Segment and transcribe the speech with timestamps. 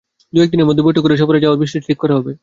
[0.33, 2.31] দু-এক দিনের মধ্যে বৈঠক করে সফরে যাওয়ার বিষয়টি ঠিক করা হবে।